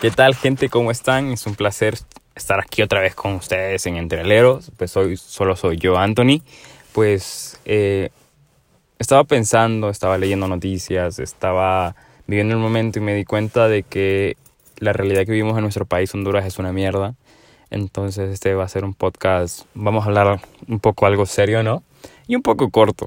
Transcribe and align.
¿Qué 0.00 0.12
tal 0.12 0.36
gente? 0.36 0.68
¿Cómo 0.68 0.92
están? 0.92 1.32
Es 1.32 1.44
un 1.48 1.56
placer 1.56 1.98
estar 2.36 2.60
aquí 2.60 2.82
otra 2.82 3.00
vez 3.00 3.16
con 3.16 3.32
ustedes 3.34 3.84
en 3.86 3.96
Entreleros. 3.96 4.70
Pues 4.76 4.96
hoy 4.96 5.16
solo 5.16 5.56
soy 5.56 5.76
yo, 5.76 5.98
Anthony. 5.98 6.40
Pues 6.92 7.60
eh, 7.64 8.10
estaba 9.00 9.24
pensando, 9.24 9.90
estaba 9.90 10.16
leyendo 10.16 10.46
noticias, 10.46 11.18
estaba 11.18 11.96
viviendo 12.28 12.54
el 12.54 12.60
momento 12.60 13.00
y 13.00 13.02
me 13.02 13.12
di 13.12 13.24
cuenta 13.24 13.66
de 13.66 13.82
que 13.82 14.36
la 14.78 14.92
realidad 14.92 15.26
que 15.26 15.32
vivimos 15.32 15.56
en 15.56 15.62
nuestro 15.62 15.84
país, 15.84 16.14
Honduras, 16.14 16.46
es 16.46 16.60
una 16.60 16.72
mierda. 16.72 17.16
Entonces 17.70 18.30
este 18.30 18.54
va 18.54 18.62
a 18.62 18.68
ser 18.68 18.84
un 18.84 18.94
podcast, 18.94 19.62
vamos 19.74 20.04
a 20.04 20.06
hablar 20.06 20.40
un 20.68 20.78
poco 20.78 21.06
algo 21.06 21.26
serio, 21.26 21.64
¿no? 21.64 21.82
Y 22.28 22.36
un 22.36 22.42
poco 22.42 22.70
corto, 22.70 23.06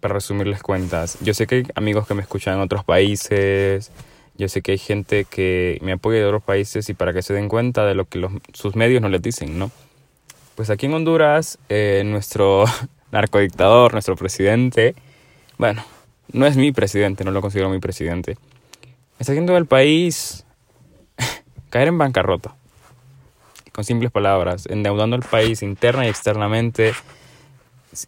para 0.00 0.14
resumirles 0.14 0.62
cuentas. 0.62 1.18
Yo 1.20 1.34
sé 1.34 1.46
que 1.46 1.56
hay 1.56 1.64
amigos 1.74 2.08
que 2.08 2.14
me 2.14 2.22
escuchan 2.22 2.54
en 2.54 2.60
otros 2.60 2.84
países, 2.84 3.92
yo 4.38 4.48
sé 4.48 4.62
que 4.62 4.72
hay 4.72 4.78
gente 4.78 5.24
que 5.24 5.78
me 5.82 5.92
apoya 5.92 6.18
de 6.18 6.26
otros 6.26 6.42
países 6.42 6.88
y 6.88 6.94
para 6.94 7.12
que 7.12 7.22
se 7.22 7.34
den 7.34 7.48
cuenta 7.48 7.84
de 7.84 7.94
lo 7.94 8.04
que 8.06 8.18
los, 8.18 8.32
sus 8.52 8.76
medios 8.76 9.00
no 9.02 9.08
les 9.08 9.22
dicen, 9.22 9.58
¿no? 9.58 9.70
Pues 10.54 10.70
aquí 10.70 10.86
en 10.86 10.94
Honduras, 10.94 11.58
eh, 11.68 12.02
nuestro 12.04 12.64
narcodictador, 13.12 13.92
nuestro 13.92 14.16
presidente, 14.16 14.94
bueno, 15.58 15.84
no 16.32 16.46
es 16.46 16.56
mi 16.56 16.72
presidente, 16.72 17.24
no 17.24 17.30
lo 17.30 17.40
considero 17.40 17.70
mi 17.70 17.78
presidente, 17.78 18.36
está 19.18 19.32
haciendo 19.32 19.56
el 19.56 19.66
país 19.66 20.44
caer 21.70 21.88
en 21.88 21.98
bancarrota. 21.98 22.54
Con 23.72 23.84
simples 23.84 24.10
palabras, 24.10 24.66
endeudando 24.66 25.16
al 25.16 25.22
país 25.22 25.62
interna 25.62 26.06
y 26.06 26.08
externamente, 26.08 26.94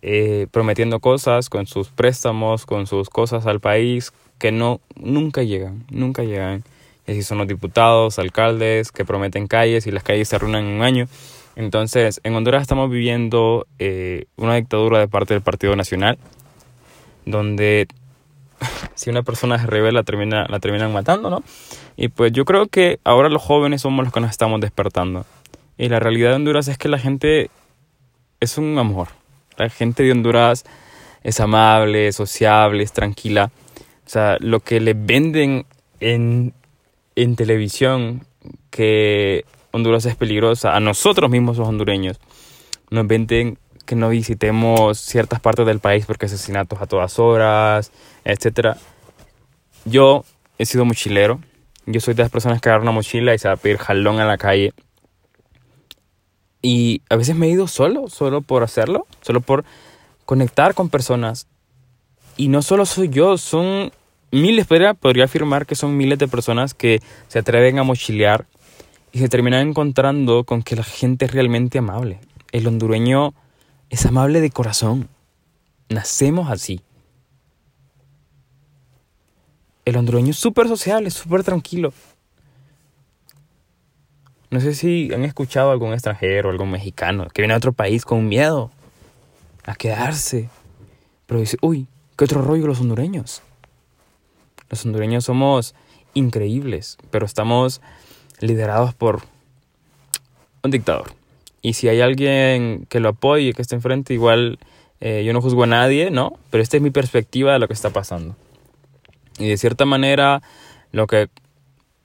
eh, 0.02 0.46
prometiendo 0.50 1.00
cosas 1.00 1.48
con 1.48 1.66
sus 1.66 1.88
préstamos, 1.88 2.66
con 2.66 2.86
sus 2.86 3.08
cosas 3.08 3.46
al 3.46 3.60
país, 3.60 4.12
que 4.38 4.52
no, 4.52 4.80
nunca 4.96 5.42
llegan, 5.42 5.84
nunca 5.90 6.22
llegan. 6.22 6.64
Y 7.06 7.12
así 7.12 7.22
son 7.22 7.38
los 7.38 7.48
diputados, 7.48 8.18
alcaldes 8.18 8.92
que 8.92 9.04
prometen 9.04 9.46
calles 9.46 9.86
y 9.86 9.90
las 9.90 10.02
calles 10.02 10.28
se 10.28 10.36
arruinan 10.36 10.66
en 10.66 10.74
un 10.74 10.82
año. 10.82 11.08
Entonces, 11.56 12.20
en 12.22 12.34
Honduras 12.34 12.62
estamos 12.62 12.90
viviendo 12.90 13.66
eh, 13.78 14.26
una 14.36 14.56
dictadura 14.56 15.00
de 15.00 15.08
parte 15.08 15.34
del 15.34 15.42
Partido 15.42 15.74
Nacional, 15.74 16.18
donde 17.24 17.88
si 18.94 19.10
una 19.10 19.22
persona 19.22 19.58
se 19.58 19.66
revela 19.66 20.02
termina, 20.02 20.46
la 20.48 20.60
terminan 20.60 20.92
matando, 20.92 21.30
¿no? 21.30 21.42
Y 21.96 22.08
pues 22.08 22.32
yo 22.32 22.44
creo 22.44 22.68
que 22.68 23.00
ahora 23.04 23.28
los 23.28 23.42
jóvenes 23.42 23.82
somos 23.82 24.04
los 24.04 24.12
que 24.12 24.20
nos 24.20 24.30
estamos 24.30 24.60
despertando. 24.60 25.26
Y 25.76 25.88
la 25.88 25.98
realidad 26.00 26.30
de 26.30 26.36
Honduras 26.36 26.68
es 26.68 26.78
que 26.78 26.88
la 26.88 26.98
gente 26.98 27.50
es 28.40 28.58
un 28.58 28.78
amor. 28.78 29.08
La 29.58 29.68
gente 29.68 30.02
de 30.02 30.12
Honduras 30.12 30.64
es 31.22 31.40
amable, 31.40 32.10
sociable, 32.12 32.82
es 32.82 32.92
tranquila. 32.92 33.50
O 34.06 34.08
sea, 34.08 34.38
lo 34.40 34.60
que 34.60 34.80
le 34.80 34.94
venden 34.94 35.66
en, 36.00 36.54
en 37.16 37.36
televisión 37.36 38.24
que 38.70 39.44
Honduras 39.72 40.06
es 40.06 40.16
peligrosa, 40.16 40.74
a 40.74 40.80
nosotros 40.80 41.30
mismos 41.30 41.58
los 41.58 41.68
hondureños, 41.68 42.18
nos 42.90 43.06
venden 43.06 43.58
que 43.84 43.96
no 43.96 44.08
visitemos 44.08 44.98
ciertas 44.98 45.40
partes 45.40 45.66
del 45.66 45.80
país 45.80 46.06
porque 46.06 46.26
asesinatos 46.26 46.80
a 46.80 46.86
todas 46.86 47.18
horas, 47.18 47.90
etc. 48.24 48.76
Yo 49.84 50.24
he 50.58 50.66
sido 50.66 50.84
mochilero, 50.84 51.40
yo 51.86 52.00
soy 52.00 52.14
de 52.14 52.22
las 52.22 52.30
personas 52.30 52.60
que 52.60 52.68
agarran 52.68 52.82
una 52.88 52.92
mochila 52.92 53.34
y 53.34 53.38
se 53.38 53.48
va 53.48 53.54
a 53.54 53.56
pedir 53.56 53.78
jalón 53.78 54.20
en 54.20 54.28
la 54.28 54.36
calle. 54.36 54.72
Y 56.60 57.02
a 57.08 57.16
veces 57.16 57.36
me 57.36 57.46
he 57.46 57.50
ido 57.50 57.68
solo, 57.68 58.08
solo 58.08 58.40
por 58.40 58.62
hacerlo, 58.62 59.06
solo 59.22 59.40
por 59.40 59.64
conectar 60.24 60.74
con 60.74 60.88
personas. 60.88 61.46
Y 62.36 62.48
no 62.48 62.62
solo 62.62 62.86
soy 62.86 63.08
yo, 63.08 63.38
son 63.38 63.92
miles, 64.30 64.66
podría, 64.66 64.94
podría 64.94 65.24
afirmar 65.24 65.66
que 65.66 65.74
son 65.74 65.96
miles 65.96 66.18
de 66.18 66.28
personas 66.28 66.74
que 66.74 67.00
se 67.28 67.38
atreven 67.38 67.78
a 67.78 67.82
mochilear 67.82 68.46
y 69.12 69.18
se 69.18 69.28
terminan 69.28 69.68
encontrando 69.68 70.44
con 70.44 70.62
que 70.62 70.76
la 70.76 70.84
gente 70.84 71.26
es 71.26 71.32
realmente 71.32 71.78
amable. 71.78 72.20
El 72.52 72.66
hondureño 72.66 73.34
es 73.90 74.06
amable 74.06 74.40
de 74.40 74.50
corazón. 74.50 75.08
Nacemos 75.88 76.50
así. 76.50 76.80
El 79.84 79.96
hondureño 79.96 80.30
es 80.30 80.36
súper 80.36 80.68
sociable, 80.68 81.08
es 81.08 81.14
súper 81.14 81.44
tranquilo. 81.44 81.92
No 84.50 84.60
sé 84.60 84.74
si 84.74 85.12
han 85.12 85.24
escuchado 85.24 85.70
a 85.70 85.72
algún 85.72 85.92
extranjero, 85.92 86.50
algún 86.50 86.70
mexicano 86.70 87.28
que 87.28 87.42
viene 87.42 87.54
a 87.54 87.58
otro 87.58 87.72
país 87.72 88.04
con 88.04 88.28
miedo 88.28 88.70
a 89.64 89.74
quedarse. 89.74 90.48
Pero 91.26 91.40
dice, 91.40 91.58
uy, 91.60 91.86
qué 92.16 92.24
otro 92.24 92.40
rollo 92.40 92.66
los 92.66 92.80
hondureños. 92.80 93.42
Los 94.70 94.84
hondureños 94.86 95.24
somos 95.24 95.74
increíbles, 96.14 96.96
pero 97.10 97.26
estamos 97.26 97.82
liderados 98.40 98.94
por 98.94 99.22
un 100.62 100.70
dictador. 100.70 101.12
Y 101.60 101.74
si 101.74 101.88
hay 101.88 102.00
alguien 102.00 102.86
que 102.88 103.00
lo 103.00 103.10
apoye, 103.10 103.52
que 103.52 103.62
esté 103.62 103.74
enfrente, 103.74 104.14
igual 104.14 104.58
eh, 105.00 105.22
yo 105.24 105.32
no 105.32 105.42
juzgo 105.42 105.64
a 105.64 105.66
nadie, 105.66 106.10
¿no? 106.10 106.38
Pero 106.50 106.62
esta 106.62 106.76
es 106.76 106.82
mi 106.82 106.90
perspectiva 106.90 107.52
de 107.52 107.58
lo 107.58 107.68
que 107.68 107.74
está 107.74 107.90
pasando. 107.90 108.36
Y 109.38 109.48
de 109.48 109.56
cierta 109.56 109.84
manera, 109.84 110.42
lo 110.92 111.06
que 111.06 111.28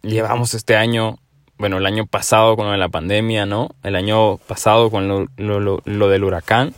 llevamos 0.02 0.54
este 0.54 0.76
año, 0.76 1.18
bueno, 1.58 1.78
el 1.78 1.86
año 1.86 2.06
pasado 2.06 2.56
con 2.56 2.66
lo 2.66 2.72
de 2.72 2.78
la 2.78 2.90
pandemia, 2.90 3.46
¿no? 3.46 3.70
El 3.84 3.96
año 3.96 4.38
pasado 4.38 4.90
con 4.90 5.08
lo, 5.08 5.28
lo, 5.38 5.82
lo 5.84 6.08
del 6.10 6.24
huracán. 6.24 6.74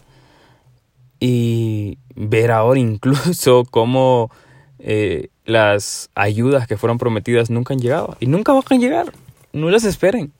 Y 1.19 1.97
ver 2.15 2.51
ahora 2.51 2.79
incluso 2.79 3.63
cómo 3.71 4.31
eh, 4.79 5.29
las 5.45 6.09
ayudas 6.15 6.67
que 6.67 6.77
fueron 6.77 6.97
prometidas 6.97 7.49
nunca 7.49 7.73
han 7.73 7.79
llegado. 7.79 8.17
Y 8.19 8.27
nunca 8.27 8.53
van 8.53 8.63
a 8.69 8.75
llegar. 8.75 9.11
No 9.53 9.69
las 9.69 9.83
esperen. 9.83 10.33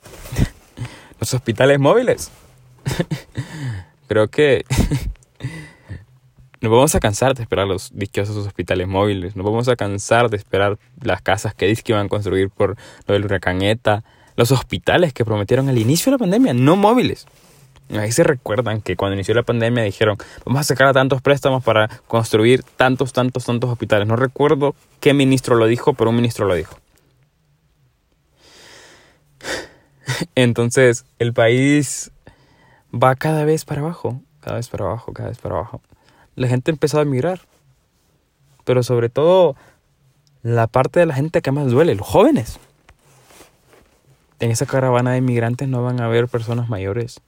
Los 1.19 1.34
hospitales 1.34 1.79
móviles. 1.79 2.31
Creo 4.07 4.28
que 4.28 4.66
nos 6.62 6.72
vamos 6.72 6.96
a 6.96 7.00
cansar 7.00 7.35
de 7.35 7.44
esperar 7.44 7.67
los 7.67 7.91
dichosos 7.94 8.38
hospitales 8.46 8.88
móviles. 8.88 9.35
Nos 9.35 9.46
vamos 9.46 9.67
a 9.67 9.75
cansar 9.75 10.29
de 10.29 10.38
esperar 10.38 10.78
las 11.02 11.22
casas 11.22 11.53
que 11.53 11.67
dicen 11.67 11.84
que 11.84 11.91
iban 11.91 12.07
a 12.07 12.09
construir 12.09 12.50
por 12.50 12.75
lo 13.07 13.13
del 13.13 13.25
huracán 13.25 13.62
ETA. 13.62 14.03
Los 14.35 14.51
hospitales 14.51 15.13
que 15.13 15.25
prometieron 15.25 15.69
al 15.69 15.78
inicio 15.78 16.12
de 16.12 16.16
la 16.16 16.19
pandemia, 16.19 16.53
no 16.53 16.75
móviles. 16.75 17.25
Ahí 17.90 18.12
se 18.12 18.23
recuerdan 18.23 18.81
que 18.81 18.96
cuando 18.96 19.13
inició 19.13 19.35
la 19.35 19.44
pandemia 19.44 19.84
dijeron, 19.84 20.18
vamos 20.44 20.62
a 20.62 20.63
sacar 20.63 20.88
a 20.88 20.94
tantos 20.94 21.22
préstamos 21.22 21.63
para 21.63 21.88
construir 22.07 22.63
tantos, 22.63 23.13
tantos, 23.13 23.46
tantos 23.46 23.69
hospitales. 23.69 24.07
No 24.07 24.16
recuerdo 24.16 24.75
qué 25.00 25.13
ministro 25.13 25.56
lo 25.56 25.68
dijo, 25.68 25.94
pero 25.94 26.09
un 26.09 26.16
ministro 26.16 26.47
lo 26.47 26.56
dijo. 26.56 26.75
Entonces, 30.35 31.06
el 31.19 31.34
país 31.34 32.12
va 32.91 33.16
cada 33.16 33.46
vez 33.46 33.66
para 33.66 33.81
abajo, 33.81 34.22
cada 34.40 34.57
vez 34.57 34.67
para 34.67 34.85
abajo, 34.85 35.13
cada 35.13 35.29
vez 35.29 35.38
para 35.38 35.56
abajo. 35.56 35.81
La 36.35 36.47
gente 36.47 36.72
ha 36.72 36.97
a 36.97 37.02
emigrar. 37.02 37.41
Pero 38.63 38.81
sobre 38.81 39.09
todo, 39.09 39.56
la 40.41 40.67
parte 40.67 41.00
de 41.00 41.06
la 41.06 41.13
gente 41.13 41.41
que 41.41 41.52
más 41.52 41.67
duele, 41.67 41.94
los 41.96 42.07
jóvenes. 42.07 42.59
En 44.40 44.51
esa 44.51 44.66
caravana 44.66 45.12
de 45.12 45.18
inmigrantes 45.19 45.68
no 45.68 45.84
van 45.84 46.01
a 46.01 46.06
haber 46.06 46.28
personas 46.28 46.69
mayores 46.69 47.22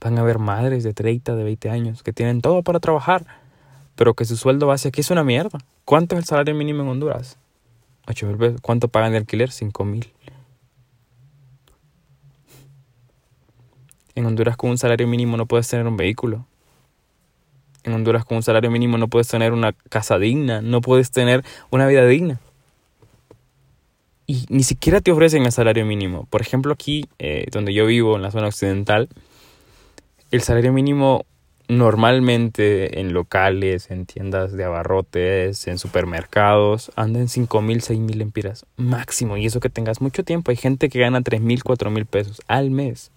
Van 0.00 0.16
a 0.16 0.20
haber 0.20 0.38
madres 0.38 0.84
de 0.84 0.94
30, 0.94 1.34
de 1.34 1.44
20 1.44 1.70
años 1.70 2.02
que 2.02 2.12
tienen 2.12 2.40
todo 2.40 2.62
para 2.62 2.78
trabajar, 2.78 3.26
pero 3.96 4.14
que 4.14 4.24
su 4.24 4.36
sueldo 4.36 4.66
base 4.68 4.88
aquí 4.88 5.00
es 5.00 5.10
una 5.10 5.24
mierda. 5.24 5.58
¿Cuánto 5.84 6.14
es 6.14 6.20
el 6.20 6.24
salario 6.24 6.54
mínimo 6.54 6.82
en 6.82 6.88
Honduras? 6.88 7.36
8 8.06 8.26
mil 8.26 8.36
pesos. 8.36 8.60
¿Cuánto 8.60 8.88
pagan 8.88 9.12
de 9.12 9.18
alquiler? 9.18 9.50
5 9.50 9.84
mil. 9.84 10.12
En 14.14 14.26
Honduras 14.26 14.56
con 14.56 14.70
un 14.70 14.78
salario 14.78 15.08
mínimo 15.08 15.36
no 15.36 15.46
puedes 15.46 15.68
tener 15.68 15.86
un 15.86 15.96
vehículo. 15.96 16.46
En 17.82 17.92
Honduras 17.92 18.24
con 18.24 18.36
un 18.36 18.42
salario 18.42 18.70
mínimo 18.70 18.98
no 18.98 19.08
puedes 19.08 19.28
tener 19.28 19.52
una 19.52 19.72
casa 19.72 20.18
digna, 20.18 20.60
no 20.60 20.80
puedes 20.80 21.10
tener 21.10 21.44
una 21.70 21.86
vida 21.86 22.06
digna. 22.06 22.40
Y 24.30 24.44
ni 24.50 24.62
siquiera 24.62 25.00
te 25.00 25.10
ofrecen 25.10 25.46
el 25.46 25.52
salario 25.52 25.86
mínimo. 25.86 26.26
Por 26.26 26.42
ejemplo, 26.42 26.74
aquí 26.74 27.08
eh, 27.18 27.46
donde 27.50 27.72
yo 27.72 27.86
vivo, 27.86 28.14
en 28.14 28.20
la 28.20 28.30
zona 28.30 28.48
occidental, 28.48 29.08
el 30.30 30.42
salario 30.42 30.70
mínimo 30.70 31.24
normalmente 31.66 33.00
en 33.00 33.14
locales, 33.14 33.90
en 33.90 34.04
tiendas 34.04 34.52
de 34.52 34.64
abarrotes, 34.64 35.66
en 35.66 35.78
supermercados, 35.78 36.92
anda 36.94 37.20
en 37.20 37.28
5 37.28 37.62
mil, 37.62 37.80
6 37.80 37.98
mil 38.00 38.20
empiras 38.20 38.66
máximo. 38.76 39.38
Y 39.38 39.46
eso 39.46 39.60
que 39.60 39.70
tengas 39.70 40.02
mucho 40.02 40.22
tiempo. 40.24 40.50
Hay 40.50 40.58
gente 40.58 40.90
que 40.90 40.98
gana 40.98 41.22
3 41.22 41.40
mil, 41.40 41.64
4 41.64 41.90
mil 41.90 42.04
pesos 42.04 42.42
al 42.48 42.70
mes. 42.70 43.10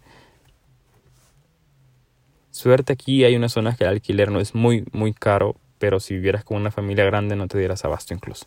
Suerte 2.52 2.94
aquí 2.94 3.26
hay 3.26 3.36
unas 3.36 3.52
zonas 3.52 3.78
que 3.78 3.84
el 3.84 3.90
alquiler 3.90 4.32
no 4.32 4.40
es 4.40 4.56
muy, 4.56 4.86
muy 4.94 5.12
caro, 5.12 5.58
pero 5.78 6.00
si 6.00 6.14
vivieras 6.14 6.46
con 6.46 6.56
una 6.56 6.72
familia 6.72 7.04
grande 7.04 7.36
no 7.36 7.50
te 7.50 7.58
dieras 7.58 7.84
abasto 7.84 8.14
incluso. 8.14 8.46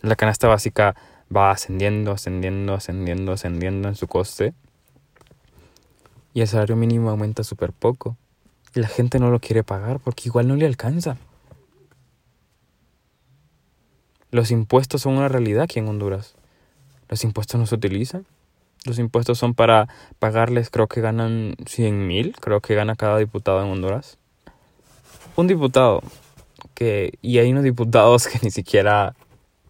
La 0.00 0.16
canasta 0.16 0.48
básica 0.48 0.96
va 1.34 1.50
ascendiendo, 1.50 2.12
ascendiendo, 2.12 2.74
ascendiendo, 2.74 3.32
ascendiendo 3.32 3.88
en 3.88 3.94
su 3.94 4.06
coste 4.06 4.54
y 6.34 6.40
el 6.40 6.48
salario 6.48 6.76
mínimo 6.76 7.10
aumenta 7.10 7.44
súper 7.44 7.72
poco. 7.72 8.16
Y 8.74 8.80
la 8.80 8.88
gente 8.88 9.18
no 9.18 9.30
lo 9.30 9.38
quiere 9.38 9.64
pagar 9.64 10.00
porque 10.00 10.24
igual 10.26 10.48
no 10.48 10.56
le 10.56 10.66
alcanza. 10.66 11.18
Los 14.30 14.50
impuestos 14.50 15.02
son 15.02 15.18
una 15.18 15.28
realidad 15.28 15.64
aquí 15.64 15.78
en 15.78 15.88
Honduras. 15.88 16.34
los 17.08 17.24
impuestos 17.24 17.60
no 17.60 17.66
se 17.66 17.74
utilizan. 17.74 18.24
Los 18.86 18.98
impuestos 18.98 19.38
son 19.38 19.54
para 19.54 19.88
pagarles, 20.18 20.70
creo 20.70 20.88
que 20.88 21.02
ganan 21.02 21.54
100 21.66 22.06
mil, 22.06 22.34
creo 22.40 22.60
que 22.60 22.74
gana 22.74 22.96
cada 22.96 23.18
diputado 23.18 23.62
en 23.62 23.70
Honduras. 23.70 24.16
Un 25.36 25.46
diputado, 25.46 26.02
que, 26.74 27.12
y 27.20 27.38
hay 27.38 27.52
unos 27.52 27.64
diputados 27.64 28.26
que 28.28 28.38
ni 28.42 28.50
siquiera 28.50 29.14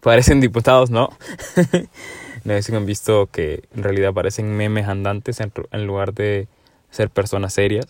parecen 0.03 0.41
diputados, 0.41 0.89
¿no? 0.91 1.09
no 2.43 2.53
sé 2.53 2.61
si 2.61 2.75
han 2.75 2.85
visto 2.85 3.27
que 3.31 3.63
en 3.75 3.83
realidad 3.83 4.13
parecen 4.13 4.55
memes 4.55 4.87
andantes 4.87 5.39
en, 5.39 5.51
en 5.71 5.87
lugar 5.87 6.13
de 6.13 6.47
ser 6.91 7.09
personas 7.09 7.53
serias. 7.53 7.87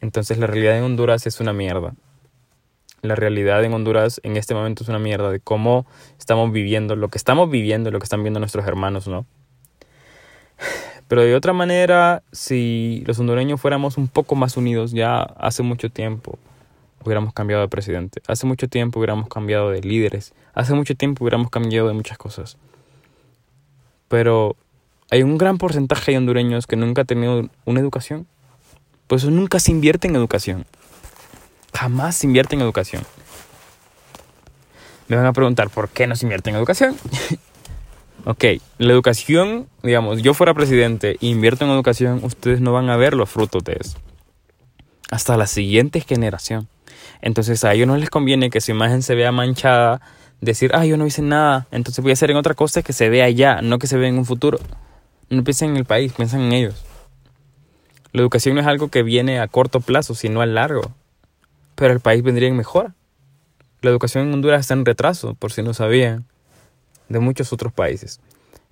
Entonces 0.00 0.38
la 0.38 0.46
realidad 0.46 0.76
en 0.76 0.84
Honduras 0.84 1.26
es 1.26 1.40
una 1.40 1.52
mierda. 1.52 1.94
La 3.02 3.14
realidad 3.14 3.62
en 3.64 3.72
Honduras 3.74 4.20
en 4.24 4.36
este 4.36 4.54
momento 4.54 4.82
es 4.82 4.88
una 4.88 4.98
mierda 4.98 5.30
de 5.30 5.40
cómo 5.40 5.86
estamos 6.18 6.50
viviendo, 6.52 6.96
lo 6.96 7.08
que 7.08 7.18
estamos 7.18 7.50
viviendo, 7.50 7.90
lo 7.90 7.98
que 7.98 8.04
están 8.04 8.22
viendo 8.22 8.40
nuestros 8.40 8.66
hermanos, 8.66 9.06
¿no? 9.06 9.26
Pero 11.08 11.22
de 11.22 11.34
otra 11.34 11.52
manera, 11.52 12.22
si 12.30 13.02
los 13.06 13.18
hondureños 13.18 13.60
fuéramos 13.60 13.98
un 13.98 14.06
poco 14.06 14.36
más 14.36 14.56
unidos 14.56 14.92
ya 14.92 15.22
hace 15.22 15.62
mucho 15.62 15.90
tiempo, 15.90 16.38
hubiéramos 17.04 17.32
cambiado 17.32 17.62
de 17.62 17.68
presidente. 17.68 18.20
Hace 18.26 18.46
mucho 18.46 18.68
tiempo 18.68 18.98
hubiéramos 18.98 19.28
cambiado 19.28 19.70
de 19.70 19.80
líderes. 19.80 20.32
Hace 20.54 20.74
mucho 20.74 20.94
tiempo 20.94 21.24
hubiéramos 21.24 21.50
cambiado 21.50 21.88
de 21.88 21.94
muchas 21.94 22.18
cosas. 22.18 22.56
Pero 24.08 24.56
hay 25.10 25.22
un 25.22 25.38
gran 25.38 25.58
porcentaje 25.58 26.12
de 26.12 26.18
hondureños 26.18 26.66
que 26.66 26.76
nunca 26.76 27.02
han 27.02 27.06
tenido 27.06 27.48
una 27.64 27.80
educación. 27.80 28.26
Por 29.06 29.18
eso 29.18 29.30
nunca 29.30 29.58
se 29.58 29.72
invierte 29.72 30.08
en 30.08 30.16
educación. 30.16 30.66
Jamás 31.74 32.16
se 32.16 32.26
invierte 32.26 32.54
en 32.54 32.62
educación. 32.62 33.02
Me 35.08 35.16
van 35.16 35.26
a 35.26 35.32
preguntar, 35.32 35.70
¿por 35.70 35.88
qué 35.88 36.06
no 36.06 36.14
se 36.14 36.24
invierte 36.24 36.50
en 36.50 36.56
educación? 36.56 36.96
ok, 38.24 38.44
la 38.78 38.92
educación, 38.92 39.68
digamos, 39.82 40.22
yo 40.22 40.34
fuera 40.34 40.54
presidente 40.54 41.16
e 41.20 41.26
invierto 41.26 41.64
en 41.64 41.72
educación, 41.72 42.20
ustedes 42.22 42.60
no 42.60 42.72
van 42.72 42.90
a 42.90 42.96
ver 42.96 43.14
los 43.14 43.28
frutos 43.28 43.64
de 43.64 43.76
eso. 43.80 43.98
Hasta 45.10 45.36
la 45.36 45.48
siguiente 45.48 46.00
generación. 46.00 46.68
Entonces 47.22 47.64
a 47.64 47.74
ellos 47.74 47.86
no 47.86 47.96
les 47.96 48.10
conviene 48.10 48.50
que 48.50 48.60
su 48.60 48.70
imagen 48.70 49.02
se 49.02 49.14
vea 49.14 49.32
manchada, 49.32 50.00
decir, 50.40 50.70
ah, 50.74 50.86
yo 50.86 50.96
no 50.96 51.06
hice 51.06 51.22
nada, 51.22 51.66
entonces 51.70 52.02
voy 52.02 52.10
a 52.10 52.14
hacer 52.14 52.30
en 52.30 52.36
otra 52.36 52.54
cosa 52.54 52.82
que 52.82 52.92
se 52.92 53.08
vea 53.08 53.26
allá, 53.26 53.60
no 53.62 53.78
que 53.78 53.86
se 53.86 53.96
vea 53.96 54.08
en 54.08 54.18
un 54.18 54.24
futuro. 54.24 54.58
No 55.28 55.44
piensen 55.44 55.70
en 55.70 55.76
el 55.76 55.84
país, 55.84 56.12
piensen 56.12 56.40
en 56.40 56.52
ellos. 56.52 56.84
La 58.12 58.22
educación 58.22 58.56
no 58.56 58.60
es 58.60 58.66
algo 58.66 58.88
que 58.88 59.02
viene 59.02 59.38
a 59.38 59.46
corto 59.46 59.80
plazo, 59.80 60.14
sino 60.14 60.40
a 60.40 60.46
largo. 60.46 60.92
Pero 61.76 61.92
el 61.92 62.00
país 62.00 62.22
vendría 62.22 62.48
en 62.48 62.56
mejora. 62.56 62.94
La 63.82 63.90
educación 63.90 64.26
en 64.26 64.34
Honduras 64.34 64.60
está 64.60 64.74
en 64.74 64.84
retraso, 64.84 65.34
por 65.34 65.52
si 65.52 65.62
no 65.62 65.72
sabían, 65.72 66.26
de 67.08 67.20
muchos 67.20 67.52
otros 67.52 67.72
países. 67.72 68.20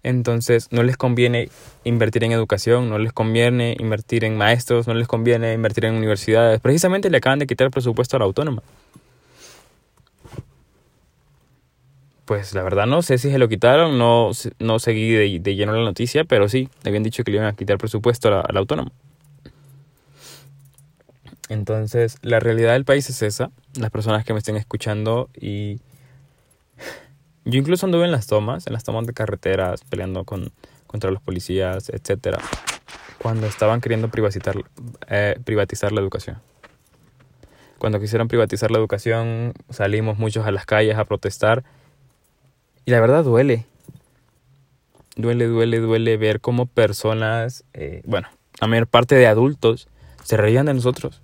Entonces 0.02 0.68
no 0.70 0.82
les 0.82 0.96
conviene 0.96 1.48
invertir 1.84 2.24
en 2.24 2.32
educación, 2.32 2.88
no 2.88 2.98
les 2.98 3.12
conviene 3.12 3.76
invertir 3.78 4.24
en 4.24 4.36
maestros, 4.36 4.86
no 4.86 4.94
les 4.94 5.08
conviene 5.08 5.52
invertir 5.54 5.84
en 5.86 5.94
universidades. 5.94 6.60
Precisamente 6.60 7.10
le 7.10 7.18
acaban 7.18 7.38
de 7.38 7.46
quitar 7.46 7.66
el 7.66 7.70
presupuesto 7.70 8.16
a 8.16 8.20
la 8.20 8.24
autónoma. 8.26 8.62
Pues 12.24 12.54
la 12.54 12.62
verdad 12.62 12.86
no 12.86 13.00
sé 13.02 13.16
si 13.16 13.30
se 13.30 13.38
lo 13.38 13.48
quitaron, 13.48 13.98
no, 13.98 14.30
no 14.58 14.78
seguí 14.78 15.12
de, 15.12 15.54
lleno 15.56 15.72
la 15.72 15.82
noticia, 15.82 16.24
pero 16.24 16.48
sí, 16.48 16.68
le 16.82 16.90
habían 16.90 17.02
dicho 17.02 17.24
que 17.24 17.30
le 17.30 17.38
iban 17.38 17.48
a 17.48 17.54
quitar 17.54 17.78
presupuesto 17.78 18.28
a 18.28 18.52
la 18.52 18.60
autónoma. 18.60 18.92
Entonces, 21.48 22.18
la 22.22 22.40
realidad 22.40 22.74
del 22.74 22.84
país 22.84 23.08
es 23.08 23.22
esa. 23.22 23.50
Las 23.74 23.90
personas 23.90 24.24
que 24.24 24.32
me 24.32 24.38
estén 24.38 24.56
escuchando 24.56 25.30
y 25.34 25.80
yo 27.48 27.58
incluso 27.58 27.86
anduve 27.86 28.04
en 28.04 28.12
las 28.12 28.26
tomas, 28.26 28.66
en 28.66 28.74
las 28.74 28.84
tomas 28.84 29.06
de 29.06 29.14
carreteras, 29.14 29.82
peleando 29.88 30.24
con, 30.24 30.52
contra 30.86 31.10
los 31.10 31.22
policías, 31.22 31.88
etc. 31.88 32.36
Cuando 33.16 33.46
estaban 33.46 33.80
queriendo 33.80 34.10
privatizar, 34.10 34.54
eh, 35.08 35.40
privatizar 35.44 35.92
la 35.92 36.02
educación. 36.02 36.42
Cuando 37.78 38.00
quisieron 38.00 38.28
privatizar 38.28 38.70
la 38.70 38.76
educación, 38.76 39.54
salimos 39.70 40.18
muchos 40.18 40.46
a 40.46 40.50
las 40.50 40.66
calles 40.66 40.98
a 40.98 41.06
protestar. 41.06 41.64
Y 42.84 42.90
la 42.90 43.00
verdad 43.00 43.24
duele. 43.24 43.64
Duele, 45.16 45.46
duele, 45.46 45.80
duele 45.80 46.18
ver 46.18 46.42
cómo 46.42 46.66
personas, 46.66 47.64
eh, 47.72 48.02
bueno, 48.04 48.28
la 48.60 48.66
mayor 48.66 48.88
parte 48.88 49.14
de 49.14 49.26
adultos, 49.26 49.88
se 50.22 50.36
reían 50.36 50.66
de 50.66 50.74
nosotros. 50.74 51.22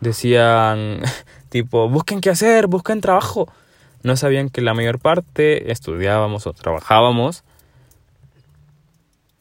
Decían, 0.00 1.00
tipo, 1.48 1.88
busquen 1.88 2.20
qué 2.20 2.28
hacer, 2.28 2.66
busquen 2.66 3.00
trabajo 3.00 3.48
no 4.02 4.16
sabían 4.16 4.50
que 4.50 4.60
la 4.60 4.74
mayor 4.74 4.98
parte 4.98 5.70
estudiábamos 5.70 6.46
o 6.46 6.52
trabajábamos 6.52 7.44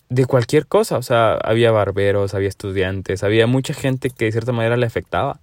de 0.10 0.26
cualquier 0.26 0.68
cosa. 0.68 0.98
O 0.98 1.02
sea, 1.02 1.34
había 1.34 1.72
barberos, 1.72 2.34
había 2.34 2.50
estudiantes, 2.50 3.24
había 3.24 3.48
mucha 3.48 3.74
gente 3.74 4.10
que 4.10 4.26
de 4.26 4.32
cierta 4.32 4.52
manera 4.52 4.78
le 4.78 4.86
afectaba. 4.86 5.40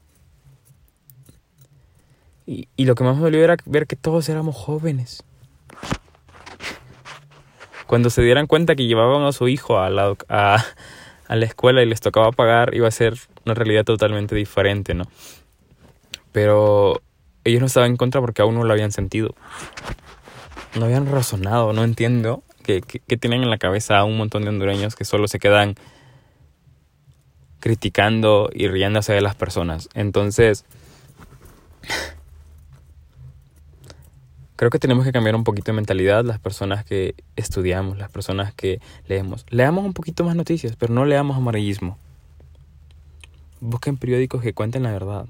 Y, 2.47 2.69
lo 2.85 2.95
que 2.95 3.05
más 3.05 3.17
me 3.17 3.23
dolió 3.23 3.43
era 3.43 3.57
ver 3.65 3.87
que 3.87 3.97
todos 3.97 4.29
éramos 4.29 4.55
jóvenes. 4.55 5.25
Cuando 7.87 8.11
se 8.11 8.21
dieran 8.21 8.47
cuenta 8.47 8.75
que 8.75 8.87
llevaban 8.87 9.23
a 9.23 9.33
su 9.33 9.49
hijo 9.49 9.79
a 9.79 9.89
la, 9.89 10.15
a, 10.29 10.63
a 11.27 11.37
la 11.37 11.45
escuela 11.47 11.83
y 11.83 11.87
les 11.87 12.03
tocaba 12.03 12.33
pagar, 12.33 12.75
iba 12.75 12.87
a 12.87 12.91
ser 12.91 13.15
una 13.47 13.55
realidad 13.55 13.85
totalmente 13.85 14.35
diferente, 14.35 14.93
¿no? 14.93 15.05
Pero 16.33 17.01
ellos 17.45 17.61
no 17.61 17.67
estaban 17.67 17.91
en 17.91 17.97
contra 17.97 18.21
porque 18.21 18.43
aún 18.43 18.55
no 18.55 18.65
lo 18.65 18.73
habían 18.73 18.93
sentido. 18.93 19.35
No 20.75 20.87
habían 20.87 21.11
razonado, 21.11 21.73
no 21.73 21.85
entiendo 21.85 22.43
que, 22.65 22.81
tienen 23.19 23.43
en 23.43 23.51
la 23.51 23.59
cabeza 23.59 23.99
a 23.99 24.05
un 24.05 24.17
montón 24.17 24.43
de 24.43 24.49
hondureños 24.49 24.97
que 24.97 25.05
solo 25.05 25.29
se 25.29 25.39
quedan 25.39 25.77
criticando 27.61 28.51
y 28.53 28.69
riéndose 28.69 29.13
de 29.13 29.21
las 29.21 29.35
personas. 29.35 29.89
Entonces, 29.95 30.65
creo 34.57 34.71
que 34.71 34.79
tenemos 34.79 35.05
que 35.05 35.13
cambiar 35.13 35.37
un 35.37 35.45
poquito 35.45 35.71
de 35.71 35.77
mentalidad 35.77 36.25
las 36.25 36.41
personas 36.41 36.85
que 36.85 37.15
estudiamos, 37.37 37.99
las 37.99 38.11
personas 38.11 38.53
que 38.55 38.81
leemos. 39.07 39.47
Leamos 39.51 39.85
un 39.85 39.93
poquito 39.93 40.25
más 40.25 40.35
noticias, 40.35 40.75
pero 40.77 40.93
no 40.93 41.05
leamos 41.05 41.37
amarillismo. 41.37 41.99
Busquen 43.61 43.97
periódicos 43.97 44.43
que 44.43 44.53
cuenten 44.53 44.83
la 44.83 44.93
verdad 44.93 45.27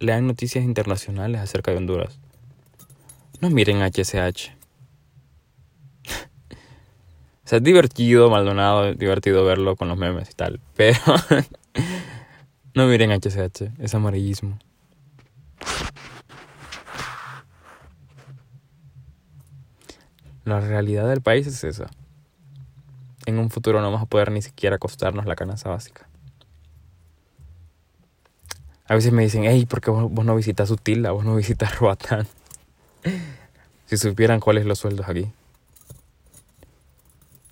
lean 0.00 0.26
noticias 0.26 0.64
internacionales 0.64 1.40
acerca 1.40 1.70
de 1.70 1.78
Honduras. 1.78 2.18
No 3.40 3.50
miren 3.50 3.82
HCH. 3.82 4.50
o 7.44 7.44
sea, 7.44 7.58
es 7.58 7.62
divertido, 7.62 8.30
Maldonado, 8.30 8.94
divertido 8.94 9.44
verlo 9.44 9.76
con 9.76 9.88
los 9.88 9.98
memes 9.98 10.30
y 10.30 10.34
tal. 10.34 10.60
Pero 10.76 10.98
no 12.74 12.86
miren 12.86 13.10
HCH, 13.10 13.72
es 13.78 13.94
amarillismo. 13.94 14.58
La 20.44 20.60
realidad 20.60 21.08
del 21.08 21.20
país 21.20 21.46
es 21.46 21.62
esa. 21.62 21.90
En 23.26 23.38
un 23.38 23.50
futuro 23.50 23.80
no 23.80 23.90
vamos 23.90 24.02
a 24.02 24.06
poder 24.06 24.32
ni 24.32 24.40
siquiera 24.40 24.76
acostarnos 24.76 25.26
la 25.26 25.36
canasta 25.36 25.68
básica. 25.68 26.08
A 28.88 28.94
veces 28.94 29.12
me 29.12 29.22
dicen, 29.22 29.44
hey, 29.44 29.66
¿por 29.66 29.82
qué 29.82 29.90
vos, 29.90 30.24
no 30.24 30.34
visitas 30.34 30.70
Utila? 30.70 31.10
Vos 31.10 31.24
no 31.24 31.36
visitas 31.36 31.78
Roatán. 31.78 32.26
si 33.86 33.98
supieran 33.98 34.40
cuáles 34.40 34.64
los 34.64 34.78
sueldos 34.78 35.06
aquí. 35.08 35.26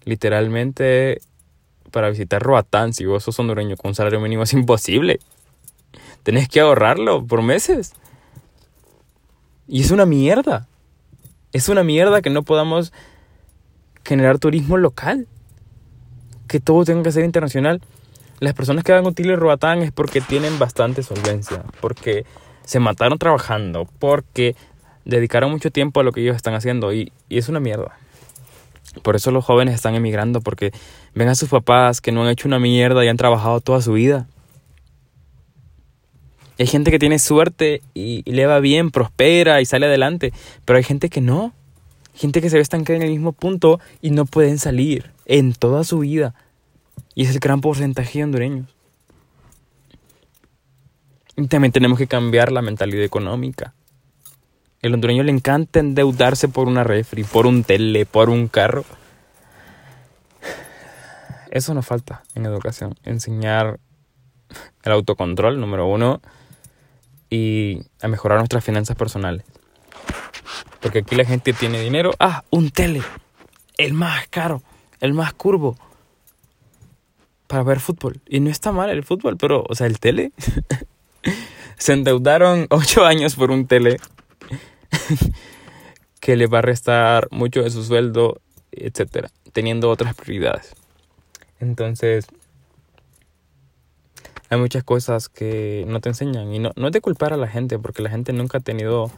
Literalmente, 0.04 1.20
para 1.90 2.08
visitar 2.08 2.42
Roatán, 2.42 2.94
si 2.94 3.04
vos 3.04 3.22
sos 3.22 3.38
hondureño 3.38 3.76
con 3.76 3.90
un 3.90 3.94
salario 3.94 4.18
mínimo, 4.18 4.44
es 4.44 4.54
imposible. 4.54 5.20
Tenés 6.22 6.48
que 6.48 6.60
ahorrarlo 6.60 7.24
por 7.26 7.42
meses. 7.42 7.92
Y 9.68 9.82
es 9.82 9.90
una 9.90 10.06
mierda. 10.06 10.66
Es 11.52 11.68
una 11.68 11.84
mierda 11.84 12.22
que 12.22 12.30
no 12.30 12.44
podamos 12.44 12.94
generar 14.04 14.38
turismo 14.38 14.78
local. 14.78 15.26
Que 16.48 16.60
todo 16.60 16.84
tenga 16.84 17.02
que 17.02 17.12
ser 17.12 17.24
internacional 17.24 17.82
las 18.40 18.54
personas 18.54 18.84
que 18.84 18.92
van 18.92 19.06
útiles 19.06 19.38
Roatán 19.38 19.82
es 19.82 19.92
porque 19.92 20.20
tienen 20.20 20.58
bastante 20.58 21.02
solvencia, 21.02 21.64
porque 21.80 22.26
se 22.64 22.80
mataron 22.80 23.18
trabajando, 23.18 23.88
porque 23.98 24.56
dedicaron 25.04 25.50
mucho 25.50 25.70
tiempo 25.70 26.00
a 26.00 26.02
lo 26.02 26.12
que 26.12 26.20
ellos 26.20 26.36
están 26.36 26.54
haciendo 26.54 26.92
y, 26.92 27.12
es 27.30 27.48
una 27.48 27.60
mierda. 27.60 27.96
Por 29.02 29.16
eso 29.16 29.30
los 29.30 29.44
jóvenes 29.44 29.74
están 29.74 29.94
emigrando, 29.94 30.40
porque 30.40 30.72
ven 31.14 31.28
a 31.28 31.34
sus 31.34 31.48
papás 31.48 32.00
que 32.00 32.12
no 32.12 32.24
han 32.24 32.28
hecho 32.28 32.48
una 32.48 32.58
mierda 32.58 33.04
y 33.04 33.08
han 33.08 33.16
trabajado 33.16 33.60
toda 33.60 33.80
su 33.80 33.92
vida. 33.92 34.26
Hay 36.58 36.66
gente 36.66 36.90
que 36.90 36.98
tiene 36.98 37.18
suerte 37.18 37.82
y, 37.94 38.22
y, 38.24 38.32
le 38.32 38.46
va 38.46 38.60
bien, 38.60 38.90
prospera 38.90 39.60
y 39.60 39.66
sale 39.66 39.86
adelante, 39.86 40.32
pero 40.64 40.78
hay 40.78 40.84
gente 40.84 41.08
que 41.08 41.20
no. 41.20 41.52
Gente 42.14 42.40
que 42.40 42.48
se 42.48 42.56
ve 42.56 42.62
estancada 42.62 42.96
en 42.96 43.02
el 43.02 43.10
mismo 43.10 43.32
punto 43.32 43.78
y 44.00 44.10
no 44.10 44.24
pueden 44.24 44.58
salir 44.58 45.10
en 45.26 45.52
toda 45.52 45.84
su 45.84 45.98
vida. 45.98 46.34
Y 47.16 47.24
es 47.24 47.30
el 47.30 47.40
gran 47.40 47.62
porcentaje 47.62 48.18
de 48.18 48.24
hondureños. 48.24 48.76
Y 51.34 51.46
también 51.48 51.72
tenemos 51.72 51.98
que 51.98 52.06
cambiar 52.06 52.52
la 52.52 52.60
mentalidad 52.60 53.02
económica. 53.02 53.74
El 54.82 54.92
hondureño 54.92 55.22
le 55.22 55.32
encanta 55.32 55.80
endeudarse 55.80 56.46
por 56.46 56.68
una 56.68 56.84
refri, 56.84 57.24
por 57.24 57.46
un 57.46 57.64
tele, 57.64 58.04
por 58.04 58.28
un 58.28 58.48
carro. 58.48 58.84
Eso 61.50 61.72
nos 61.72 61.86
falta 61.86 62.22
en 62.34 62.44
educación. 62.44 62.94
Enseñar 63.02 63.80
el 64.82 64.92
autocontrol, 64.92 65.58
número 65.58 65.86
uno, 65.86 66.20
y 67.30 67.80
a 68.02 68.08
mejorar 68.08 68.38
nuestras 68.38 68.62
finanzas 68.62 68.94
personales. 68.94 69.46
Porque 70.82 70.98
aquí 70.98 71.16
la 71.16 71.24
gente 71.24 71.54
tiene 71.54 71.80
dinero. 71.80 72.10
Ah, 72.20 72.44
un 72.50 72.70
tele. 72.70 73.00
El 73.78 73.94
más 73.94 74.28
caro, 74.28 74.62
el 75.00 75.14
más 75.14 75.32
curvo. 75.32 75.78
Para 77.46 77.62
ver 77.62 77.80
fútbol. 77.80 78.20
Y 78.28 78.40
no 78.40 78.50
está 78.50 78.72
mal 78.72 78.90
el 78.90 79.04
fútbol, 79.04 79.36
pero, 79.36 79.64
o 79.68 79.74
sea, 79.74 79.86
el 79.86 79.98
tele. 80.00 80.32
Se 81.78 81.92
endeudaron 81.92 82.66
ocho 82.70 83.04
años 83.04 83.36
por 83.36 83.50
un 83.50 83.66
tele 83.66 83.98
que 86.20 86.36
le 86.36 86.46
va 86.46 86.58
a 86.58 86.62
restar 86.62 87.28
mucho 87.30 87.62
de 87.62 87.70
su 87.70 87.84
sueldo, 87.84 88.40
etcétera, 88.72 89.30
teniendo 89.52 89.90
otras 89.90 90.14
prioridades. 90.14 90.74
Entonces, 91.60 92.26
hay 94.48 94.58
muchas 94.58 94.84
cosas 94.84 95.28
que 95.28 95.84
no 95.88 96.00
te 96.00 96.08
enseñan 96.08 96.52
y 96.52 96.58
no, 96.58 96.70
no 96.76 96.86
es 96.86 96.92
de 96.92 97.00
culpar 97.00 97.32
a 97.32 97.36
la 97.36 97.48
gente 97.48 97.78
porque 97.78 98.02
la 98.02 98.10
gente 98.10 98.32
nunca 98.32 98.58
ha 98.58 98.60
tenido 98.60 99.10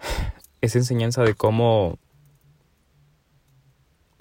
esa 0.60 0.78
enseñanza 0.78 1.22
de 1.22 1.34
cómo 1.34 1.98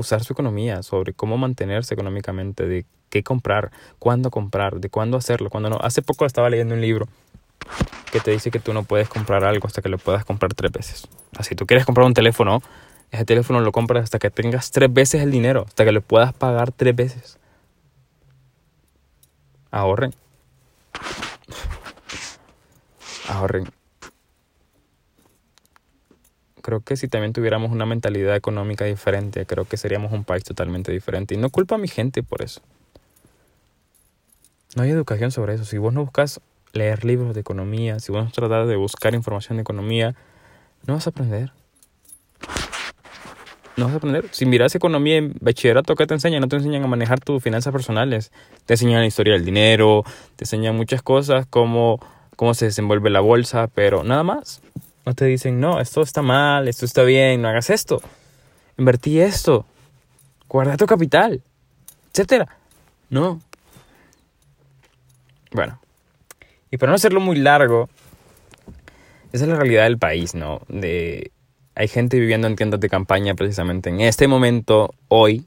usar 0.02 0.24
su 0.24 0.34
economía, 0.34 0.84
sobre 0.84 1.14
cómo 1.14 1.38
mantenerse 1.38 1.94
económicamente, 1.94 2.68
de 2.68 2.86
qué 3.10 3.24
comprar, 3.24 3.72
cuándo 4.00 4.32
comprar, 4.32 4.80
de 4.80 4.90
cuándo 4.90 5.18
hacerlo, 5.18 5.50
cuándo 5.50 5.70
no. 5.70 5.78
Hace 5.82 6.02
poco 6.02 6.26
estaba 6.26 6.50
leyendo 6.50 6.76
un 6.76 6.82
libro 6.82 7.08
que 8.12 8.20
te 8.20 8.32
dice 8.32 8.52
que 8.52 8.60
tú 8.60 8.74
no 8.74 8.84
puedes 8.84 9.08
comprar 9.08 9.44
algo 9.46 9.68
hasta 9.68 9.82
que 9.82 9.90
lo 9.90 9.98
puedas 9.98 10.26
comprar 10.26 10.54
tres 10.54 10.72
veces. 10.72 11.08
Así, 11.38 11.56
tú 11.56 11.66
quieres 11.66 11.86
comprar 11.86 12.06
un 12.06 12.14
teléfono, 12.14 12.62
ese 13.12 13.26
teléfono 13.26 13.62
lo 13.62 13.72
compras 13.72 14.04
hasta 14.04 14.20
que 14.20 14.30
tengas 14.30 14.72
tres 14.72 14.92
veces 14.92 15.22
el 15.22 15.32
dinero, 15.32 15.66
hasta 15.68 15.86
que 15.86 15.92
lo 15.92 16.02
puedas 16.02 16.34
pagar 16.34 16.72
tres 16.72 16.96
veces. 16.96 17.38
Ahorren. 19.72 20.14
Ahorren. 23.30 23.81
Creo 26.72 26.80
que 26.80 26.96
si 26.96 27.10
también 27.10 27.34
tuviéramos 27.34 27.70
una 27.70 27.86
mentalidad 27.86 28.34
económica 28.34 28.86
diferente, 28.86 29.46
creo 29.46 29.66
que 29.66 29.76
seríamos 29.76 30.14
un 30.14 30.24
país 30.24 30.46
totalmente 30.46 30.90
diferente. 30.90 31.36
Y 31.36 31.38
no 31.38 31.50
culpa 31.50 31.76
a 31.76 31.78
mi 31.78 31.90
gente 31.90 32.24
por 32.24 32.42
eso. 32.42 32.62
No 34.78 34.84
hay 34.84 34.90
educación 34.90 35.32
sobre 35.32 35.56
eso. 35.56 35.66
Si 35.66 35.78
vos 35.78 35.94
no 35.94 36.00
buscas 36.00 36.40
leer 36.72 37.04
libros 37.04 37.34
de 37.34 37.42
economía, 37.42 38.00
si 38.00 38.14
vos 38.14 38.24
no 38.24 38.32
tratas 38.32 38.70
de 38.70 38.78
buscar 38.78 39.14
información 39.16 39.58
de 39.58 39.64
economía, 39.64 40.16
no 40.88 40.94
vas 40.94 41.08
a 41.08 41.10
aprender. 41.10 41.52
No 43.76 43.88
vas 43.88 43.96
a 43.96 43.98
aprender. 43.98 44.30
Si 44.32 44.46
miras 44.46 44.74
economía 44.74 45.18
en 45.18 45.36
bachillerato, 45.42 45.96
¿qué 45.96 46.08
te 46.08 46.14
enseñan? 46.14 46.40
No 46.40 46.48
te 46.48 46.56
enseñan 46.56 46.86
a 46.86 46.88
manejar 46.88 47.20
tus 47.20 47.44
finanzas 47.44 47.74
personales. 47.74 48.32
Te 48.66 48.76
enseñan 48.76 49.02
la 49.02 49.08
historia 49.08 49.34
del 49.34 49.44
dinero, 49.44 50.06
te 50.38 50.46
enseñan 50.46 50.78
muchas 50.78 51.02
cosas, 51.02 51.46
como 51.48 52.00
cómo 52.38 52.54
se 52.54 52.64
desenvuelve 52.64 53.10
la 53.10 53.20
bolsa, 53.20 53.68
pero 53.68 54.06
nada 54.06 54.24
más. 54.24 54.62
No 55.06 55.14
te 55.16 55.26
dicen, 55.26 55.60
no, 55.60 55.80
esto 55.80 56.02
está 56.02 56.22
mal, 56.22 56.68
esto 56.68 56.86
está 56.86 57.04
bien, 57.04 57.42
no 57.42 57.48
hagas 57.48 57.70
esto. 57.70 58.02
Invertí 58.78 59.20
esto. 59.20 59.66
Guarda 60.48 60.78
tu 60.78 60.86
capital, 60.86 61.42
etcétera. 62.12 62.48
No. 63.10 63.42
Bueno. 65.52 65.80
Y 66.70 66.78
para 66.78 66.92
no 66.92 66.96
hacerlo 66.96 67.20
muy 67.20 67.38
largo, 67.38 67.90
esa 69.34 69.46
es 69.46 69.50
la 69.50 69.56
realidad 69.56 69.84
del 69.84 69.98
país, 69.98 70.36
¿no? 70.36 70.62
De 70.68 71.32
hay 71.76 71.88
gente 71.88 72.20
viviendo 72.20 72.48
en 72.48 72.56
tiendas 72.56 72.80
de 72.80 72.90
campaña 72.90 73.34
precisamente 73.34 73.90
en 73.90 74.02
este 74.02 74.28
momento, 74.28 74.94
hoy, 75.08 75.46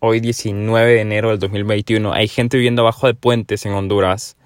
hoy 0.00 0.20
19 0.20 0.94
de 0.94 1.00
enero 1.00 1.30
del 1.30 1.38
2021, 1.38 2.12
hay 2.12 2.28
gente 2.28 2.56
viviendo 2.56 2.82
abajo 2.82 3.06
de 3.06 3.14
puentes 3.14 3.64
en 3.64 3.72
Honduras. 3.72 4.36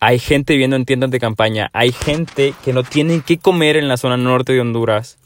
Hay 0.00 0.18
gente 0.18 0.52
viviendo 0.52 0.76
en 0.76 0.84
tiendas 0.84 1.10
de 1.10 1.20
campaña. 1.20 1.70
Hay 1.72 1.92
gente 1.92 2.54
que 2.64 2.72
no 2.72 2.82
tiene 2.82 3.20
que 3.20 3.38
comer 3.38 3.76
en 3.76 3.88
la 3.88 3.96
zona 3.96 4.16
norte 4.16 4.52
de 4.52 4.60
Honduras. 4.60 5.18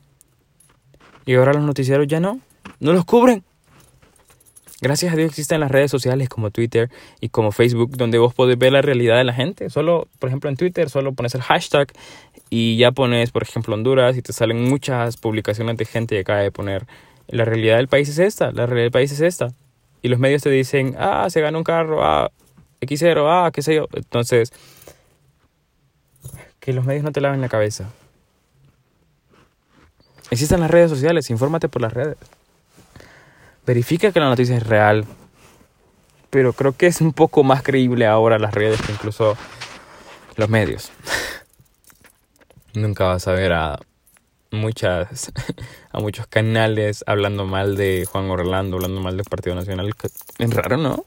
Y 1.27 1.35
ahora 1.35 1.53
los 1.53 1.63
noticieros 1.63 2.07
ya 2.07 2.21
no, 2.21 2.41
no 2.79 2.93
los 2.93 3.05
cubren. 3.05 3.45
Gracias 4.83 5.13
a 5.13 5.17
Dios 5.17 5.29
existen 5.29 5.61
las 5.61 5.71
redes 5.71 5.91
sociales 5.91 6.31
como 6.31 6.51
Twitter 6.51 6.91
y 7.21 7.29
como 7.29 7.53
Facebook 7.53 7.91
donde 7.99 8.17
vos 8.17 8.33
podés 8.33 8.59
ver 8.59 8.73
la 8.73 8.81
realidad 8.81 9.19
de 9.19 9.25
la 9.25 9.35
gente. 9.35 9.69
Solo, 9.69 10.09
por 10.19 10.31
ejemplo, 10.31 10.49
en 10.49 10.57
Twitter 10.57 10.89
solo 10.89 11.13
pones 11.13 11.35
el 11.35 11.43
hashtag 11.43 11.93
y 12.49 12.79
ya 12.79 12.91
pones, 12.91 13.31
por 13.31 13.43
ejemplo, 13.43 13.75
Honduras 13.75 14.17
y 14.17 14.23
te 14.23 14.33
salen 14.33 14.65
muchas 14.65 15.19
publicaciones 15.19 15.77
de 15.77 15.85
gente 15.85 16.15
que 16.15 16.21
acaba 16.23 16.41
de 16.41 16.51
poner 16.51 16.87
la 17.29 17.45
realidad 17.45 17.77
del 17.77 17.89
país 17.89 18.09
es 18.09 18.19
esta, 18.19 18.53
la 18.53 18.67
realidad 18.67 18.85
del 18.85 18.91
país 18.91 19.13
es 19.13 19.21
esta. 19.21 19.53
Y 20.03 20.09
los 20.09 20.19
medios 20.19 20.43
te 20.43 20.51
dicen, 20.51 20.97
ah, 20.99 21.29
se 21.29 21.43
ganó 21.43 21.59
un 21.59 21.65
carro, 21.65 22.03
ah, 22.03 22.31
X0, 22.81 23.27
ah, 23.29 23.51
qué 23.53 23.63
sé 23.63 23.75
yo. 23.75 23.87
Entonces, 23.93 24.53
que 26.61 26.73
los 26.73 26.85
medios 26.85 27.05
no 27.05 27.13
te 27.13 27.21
laven 27.21 27.41
la 27.41 27.49
cabeza. 27.49 27.91
Existen 30.31 30.61
las 30.61 30.71
redes 30.71 30.91
sociales, 30.91 31.31
infórmate 31.31 31.69
por 31.69 31.83
las 31.83 31.93
redes 31.93 32.17
verifica 33.71 34.11
que 34.11 34.19
la 34.19 34.29
noticia 34.29 34.57
es 34.57 34.67
real. 34.67 35.05
Pero 36.31 36.53
creo 36.53 36.73
que 36.73 36.87
es 36.87 37.01
un 37.01 37.13
poco 37.13 37.43
más 37.45 37.63
creíble 37.63 38.07
ahora 38.07 38.39
las 38.39 38.53
redes 38.53 38.81
que 38.83 38.93
incluso 38.93 39.37
los 40.37 40.49
medios. 40.49 40.91
Nunca 42.75 43.05
vas 43.05 43.27
a 43.29 43.33
ver 43.33 43.53
a 43.53 43.79
muchas 44.53 45.33
a 45.93 46.01
muchos 46.01 46.27
canales 46.27 47.05
hablando 47.07 47.47
mal 47.47 47.77
de 47.77 48.07
Juan 48.11 48.31
Orlando, 48.31 48.77
hablando 48.77 49.01
mal 49.01 49.17
del 49.17 49.27
Partido 49.27 49.55
Nacional. 49.55 49.93
Es 50.39 50.55
raro, 50.55 50.77
¿no? 50.77 51.05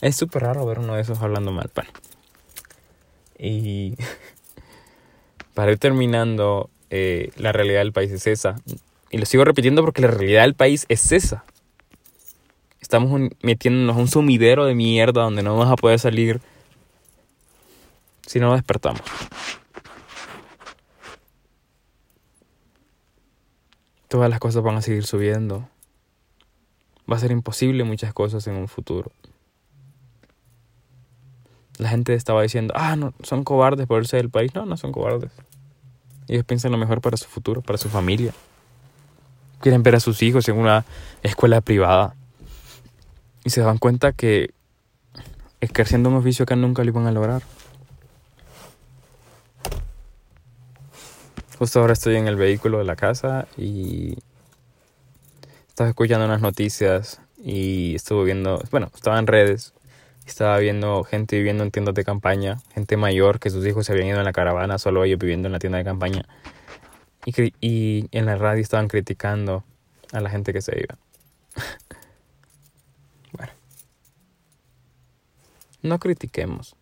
Es 0.00 0.16
súper 0.16 0.42
raro 0.42 0.64
ver 0.64 0.78
uno 0.78 0.94
de 0.94 1.02
esos 1.02 1.20
hablando 1.20 1.52
mal. 1.52 1.70
Bueno. 1.74 1.90
Y 3.38 3.94
para 5.54 5.72
ir 5.72 5.78
terminando, 5.78 6.70
eh, 6.90 7.30
la 7.36 7.52
realidad 7.52 7.80
del 7.80 7.92
país 7.92 8.10
es 8.10 8.26
esa. 8.26 8.56
Y 9.10 9.18
lo 9.18 9.26
sigo 9.26 9.44
repitiendo 9.44 9.82
porque 9.82 10.02
la 10.02 10.08
realidad 10.08 10.42
del 10.42 10.54
país 10.54 10.86
es 10.88 11.12
esa. 11.12 11.44
Estamos 12.80 13.20
metiéndonos 13.42 13.96
a 13.96 14.00
un 14.00 14.08
sumidero 14.08 14.64
de 14.64 14.74
mierda 14.74 15.22
donde 15.22 15.42
no 15.42 15.56
vamos 15.56 15.72
a 15.72 15.76
poder 15.76 15.98
salir 15.98 16.40
si 18.26 18.40
no 18.40 18.54
despertamos. 18.54 19.02
Todas 24.08 24.30
las 24.30 24.40
cosas 24.40 24.62
van 24.62 24.76
a 24.76 24.82
seguir 24.82 25.04
subiendo. 25.04 25.68
Va 27.10 27.16
a 27.16 27.20
ser 27.20 27.30
imposible 27.32 27.84
muchas 27.84 28.12
cosas 28.12 28.46
en 28.46 28.54
un 28.54 28.66
futuro. 28.66 29.12
La 31.80 31.88
gente 31.88 32.12
estaba 32.12 32.42
diciendo, 32.42 32.74
ah, 32.76 32.94
no, 32.94 33.14
son 33.22 33.42
cobardes 33.42 33.86
por 33.86 34.02
irse 34.02 34.18
del 34.18 34.28
país. 34.28 34.54
No, 34.54 34.66
no 34.66 34.76
son 34.76 34.92
cobardes. 34.92 35.30
Ellos 36.28 36.44
piensan 36.44 36.72
lo 36.72 36.78
mejor 36.78 37.00
para 37.00 37.16
su 37.16 37.26
futuro, 37.26 37.62
para 37.62 37.78
su 37.78 37.88
familia. 37.88 38.34
Quieren 39.60 39.82
ver 39.82 39.94
a 39.94 40.00
sus 40.00 40.22
hijos 40.22 40.46
en 40.50 40.58
una 40.58 40.84
escuela 41.22 41.62
privada. 41.62 42.14
Y 43.44 43.50
se 43.50 43.62
dan 43.62 43.78
cuenta 43.78 44.12
que 44.12 44.50
ejerciendo 45.62 46.10
un 46.10 46.16
oficio 46.16 46.44
que 46.44 46.54
nunca 46.54 46.84
lo 46.84 46.90
iban 46.90 47.06
a 47.06 47.12
lograr. 47.12 47.42
Justo 51.58 51.80
ahora 51.80 51.94
estoy 51.94 52.16
en 52.16 52.28
el 52.28 52.36
vehículo 52.36 52.76
de 52.76 52.84
la 52.84 52.96
casa 52.96 53.48
y 53.56 54.18
estaba 55.68 55.88
escuchando 55.88 56.26
unas 56.26 56.42
noticias 56.42 57.22
y 57.42 57.94
estuve 57.94 58.26
viendo, 58.26 58.62
bueno, 58.70 58.90
estaba 58.94 59.18
en 59.18 59.26
redes, 59.26 59.72
estaba 60.30 60.58
viendo 60.58 61.04
gente 61.04 61.36
viviendo 61.36 61.64
en 61.64 61.70
tiendas 61.70 61.94
de 61.94 62.04
campaña, 62.04 62.58
gente 62.74 62.96
mayor 62.96 63.40
que 63.40 63.50
sus 63.50 63.66
hijos 63.66 63.86
se 63.86 63.92
habían 63.92 64.08
ido 64.08 64.18
en 64.18 64.24
la 64.24 64.32
caravana, 64.32 64.78
solo 64.78 65.04
ellos 65.04 65.18
viviendo 65.18 65.48
en 65.48 65.52
la 65.52 65.58
tienda 65.58 65.78
de 65.78 65.84
campaña. 65.84 66.26
Y, 67.24 67.52
y 67.60 68.08
en 68.12 68.26
la 68.26 68.36
radio 68.36 68.62
estaban 68.62 68.88
criticando 68.88 69.64
a 70.12 70.20
la 70.20 70.30
gente 70.30 70.52
que 70.52 70.62
se 70.62 70.78
iba. 70.78 70.98
No 75.82 75.98
critiquemos, 75.98 76.76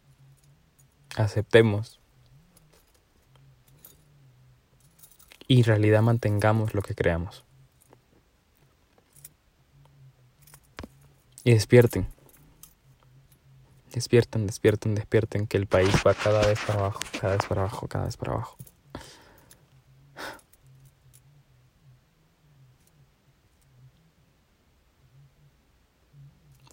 aceptemos 1.16 2.00
y 5.46 5.58
en 5.58 5.64
realidad 5.64 6.02
mantengamos 6.02 6.74
lo 6.74 6.82
que 6.82 6.96
creamos. 6.96 7.44
Y 11.44 11.52
despierten. 11.52 12.17
Despierten, 13.98 14.46
despierten, 14.46 14.94
despierten 14.94 15.48
que 15.48 15.56
el 15.56 15.66
país 15.66 15.92
va 16.06 16.14
cada 16.14 16.46
vez 16.46 16.60
para 16.64 16.78
abajo, 16.78 17.00
cada 17.20 17.36
vez 17.36 17.46
para 17.46 17.62
abajo, 17.62 17.88
cada 17.88 18.04
vez 18.04 18.16
para 18.16 18.32
abajo. 18.34 18.56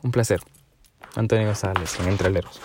Un 0.03 0.11
placer. 0.11 0.39
Antonio 1.15 1.47
González, 1.47 1.99
en 1.99 2.09
Entreleros. 2.09 2.61